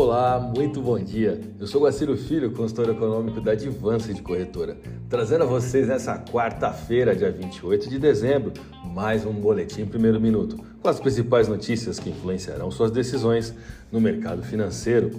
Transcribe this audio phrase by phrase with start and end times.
[0.00, 1.40] Olá, muito bom dia.
[1.58, 4.78] Eu sou Guaciro Filho, consultor econômico da Advance de Corretora,
[5.08, 8.52] trazendo a vocês nessa quarta-feira, dia 28 de dezembro,
[8.84, 13.52] mais um boletim primeiro minuto, com as principais notícias que influenciarão suas decisões
[13.90, 15.10] no mercado financeiro.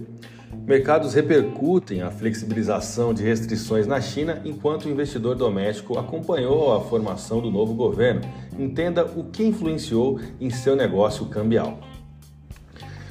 [0.65, 7.41] Mercados repercutem a flexibilização de restrições na China enquanto o investidor doméstico acompanhou a formação
[7.41, 8.21] do novo governo.
[8.57, 11.77] Entenda o que influenciou em seu negócio cambial.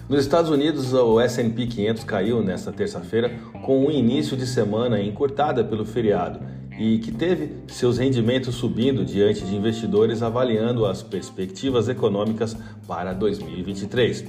[0.09, 3.30] Nos Estados Unidos, o S&P 500 caiu nesta terça-feira
[3.62, 6.41] com um início de semana encurtada pelo feriado
[6.79, 14.25] e que teve seus rendimentos subindo diante de investidores avaliando as perspectivas econômicas para 2023.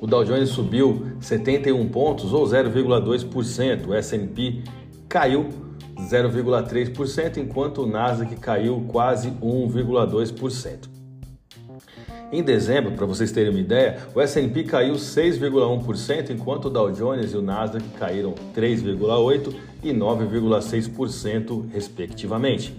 [0.00, 4.62] O Dow Jones subiu 71 pontos ou 0,2%, o S&P
[5.10, 5.50] caiu
[5.94, 10.97] 0,3%, enquanto o Nasdaq caiu quase 1,2%.
[12.30, 17.32] Em dezembro, para vocês terem uma ideia, o S&P caiu 6,1%, enquanto o Dow Jones
[17.32, 22.76] e o Nasdaq caíram 3,8% e 9,6%, respectivamente.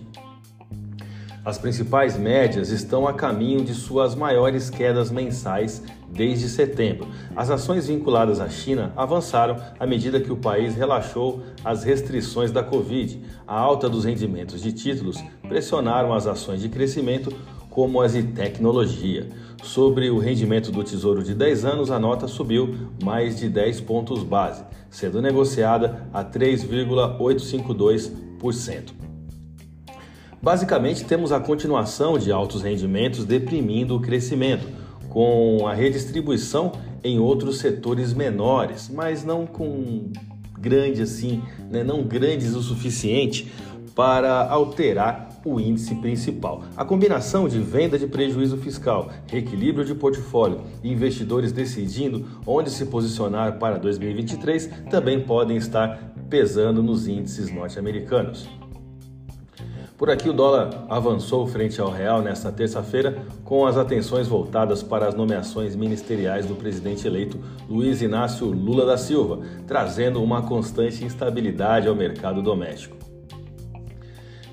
[1.43, 7.07] As principais médias estão a caminho de suas maiores quedas mensais desde setembro.
[7.35, 12.61] As ações vinculadas à China avançaram à medida que o país relaxou as restrições da
[12.61, 13.19] Covid.
[13.47, 17.33] A alta dos rendimentos de títulos pressionaram as ações de crescimento,
[17.69, 19.27] como as de tecnologia.
[19.63, 24.23] Sobre o rendimento do Tesouro de 10 anos, a nota subiu mais de 10 pontos
[24.23, 28.93] base, sendo negociada a 3,852%.
[30.41, 34.65] Basicamente, temos a continuação de altos rendimentos deprimindo o crescimento,
[35.09, 36.71] com a redistribuição
[37.03, 40.09] em outros setores menores, mas não com
[40.57, 41.83] grande assim, né?
[41.83, 43.51] não grandes o suficiente
[43.95, 46.63] para alterar o índice principal.
[46.75, 52.85] A combinação de venda de prejuízo fiscal, reequilíbrio de portfólio e investidores decidindo onde se
[52.85, 58.47] posicionar para 2023 também podem estar pesando nos índices norte-americanos.
[59.99, 65.05] Por aqui, o dólar avançou frente ao real nesta terça-feira, com as atenções voltadas para
[65.05, 67.37] as nomeações ministeriais do presidente eleito
[67.67, 73.08] Luiz Inácio Lula da Silva, trazendo uma constante instabilidade ao mercado doméstico.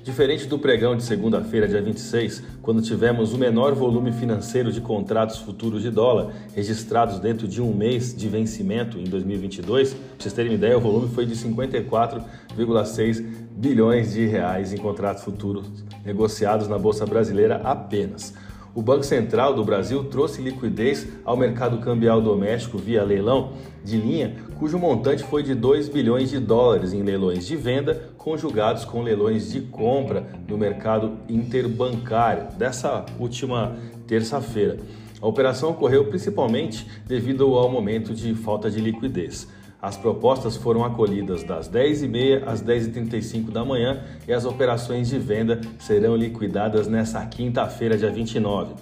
[0.07, 5.39] Diferente do pregão de segunda-feira, dia 26, quando tivemos o menor volume financeiro de contratos
[5.39, 10.51] futuros de dólar registrados dentro de um mês de vencimento em 2022, para vocês terem
[10.51, 16.77] uma ideia, o volume foi de 54,6 bilhões de reais em contratos futuros negociados na
[16.79, 18.33] Bolsa Brasileira apenas.
[18.77, 24.35] O Banco Central do Brasil trouxe liquidez ao mercado cambial doméstico via leilão de linha,
[24.59, 29.51] cujo montante foi de 2 bilhões de dólares em leilões de venda, conjugados com leilões
[29.51, 34.77] de compra no mercado interbancário dessa última terça-feira.
[35.19, 39.47] A operação ocorreu principalmente devido ao momento de falta de liquidez.
[39.87, 45.61] As propostas foram acolhidas das 10h30 às 10h35 da manhã e as operações de venda
[45.79, 48.73] serão liquidadas nesta quinta-feira, dia 29.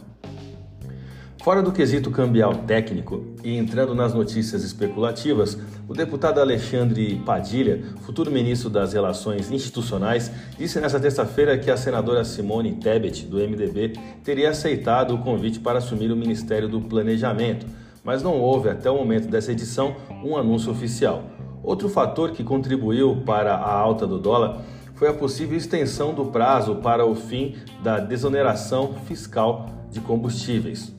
[1.44, 5.56] Fora do quesito cambial técnico e entrando nas notícias especulativas,
[5.88, 12.26] o deputado Alexandre Padilha, futuro ministro das Relações Institucionais, disse nesta terça-feira que a senadora
[12.26, 13.94] Simone Tebet, do MDB,
[14.24, 18.96] teria aceitado o convite para assumir o Ministério do Planejamento mas não houve até o
[18.96, 21.24] momento dessa edição um anúncio oficial.
[21.64, 24.62] Outro fator que contribuiu para a alta do dólar
[24.94, 30.94] foi a possível extensão do prazo para o fim da desoneração fiscal de combustíveis.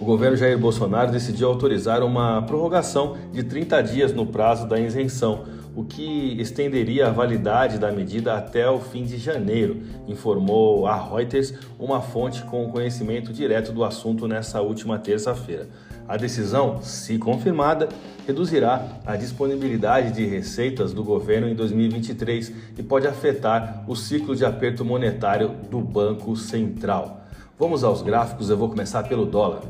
[0.00, 5.44] O governo Jair Bolsonaro decidiu autorizar uma prorrogação de 30 dias no prazo da isenção,
[5.76, 11.54] o que estenderia a validade da medida até o fim de janeiro, informou a Reuters,
[11.78, 15.68] uma fonte com conhecimento direto do assunto nessa última terça-feira.
[16.10, 17.88] A decisão, se confirmada,
[18.26, 24.44] reduzirá a disponibilidade de receitas do governo em 2023 e pode afetar o ciclo de
[24.44, 27.20] aperto monetário do Banco Central.
[27.56, 29.62] Vamos aos gráficos, eu vou começar pelo dólar.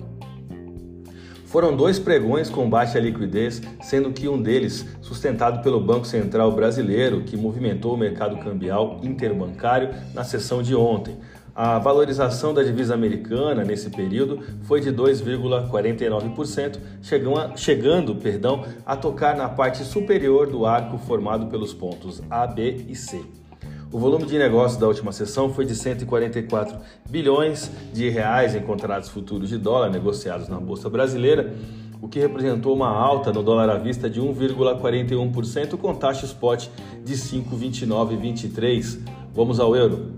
[1.50, 7.22] Foram dois pregões com baixa liquidez, sendo que um deles sustentado pelo Banco Central Brasileiro,
[7.22, 11.16] que movimentou o mercado cambial interbancário na sessão de ontem.
[11.52, 16.78] A valorização da divisa americana nesse período foi de 2,49%,
[17.56, 22.94] chegando, perdão, a tocar na parte superior do arco formado pelos pontos A, B e
[22.94, 23.24] C.
[23.92, 26.78] O volume de negócios da última sessão foi de 144
[27.08, 31.52] bilhões de reais em contratos futuros de dólar negociados na bolsa brasileira,
[32.00, 36.68] o que representou uma alta no dólar à vista de 1,41% com taxa spot
[37.04, 39.00] de 5,2923.
[39.34, 40.12] Vamos ao euro.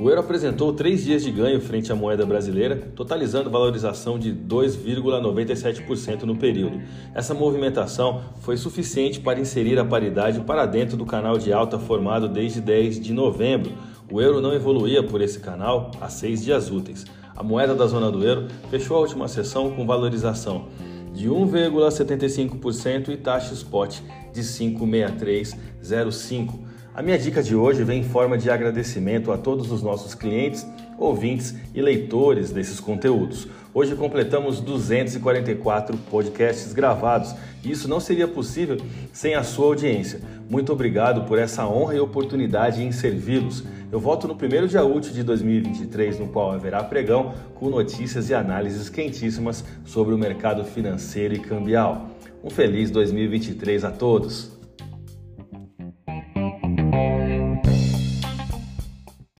[0.00, 6.22] O euro apresentou três dias de ganho frente à moeda brasileira, totalizando valorização de 2,97%
[6.22, 6.80] no período.
[7.12, 12.28] Essa movimentação foi suficiente para inserir a paridade para dentro do canal de alta formado
[12.28, 13.72] desde 10 de novembro.
[14.08, 17.04] O euro não evoluía por esse canal há seis dias úteis.
[17.34, 20.68] A moeda da zona do euro fechou a última sessão com valorização
[21.12, 23.98] de 1,75% e taxa spot
[24.32, 26.67] de 56305.
[26.98, 30.66] A minha dica de hoje vem em forma de agradecimento a todos os nossos clientes,
[30.98, 33.46] ouvintes e leitores desses conteúdos.
[33.72, 38.78] Hoje completamos 244 podcasts gravados e isso não seria possível
[39.12, 40.20] sem a sua audiência.
[40.50, 43.62] Muito obrigado por essa honra e oportunidade em servi-los.
[43.92, 48.34] Eu volto no primeiro dia útil de 2023, no qual haverá pregão com notícias e
[48.34, 52.08] análises quentíssimas sobre o mercado financeiro e cambial.
[52.42, 54.57] Um feliz 2023 a todos!